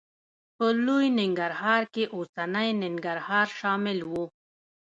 په 0.55 0.65
لوی 0.85 1.07
ننګرهار 1.19 1.83
کې 1.93 2.03
اوسنی 2.15 2.69
ننګرهار 2.83 3.47
شامل 3.59 3.99
و. 4.09 4.11